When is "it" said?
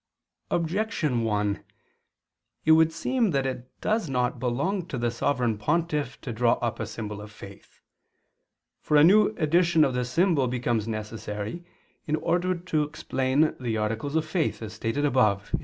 2.65-2.71, 3.45-3.69